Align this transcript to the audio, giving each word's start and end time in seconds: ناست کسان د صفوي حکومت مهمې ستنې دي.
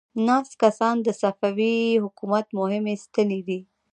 ناست 0.27 0.53
کسان 0.61 0.95
د 1.03 1.07
صفوي 1.21 1.77
حکومت 2.03 2.45
مهمې 2.59 2.95
ستنې 3.03 3.39
دي. 3.47 3.59